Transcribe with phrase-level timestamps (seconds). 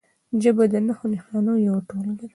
[0.41, 2.27] ژبه د نښو نښانو یوه ټولګه ده.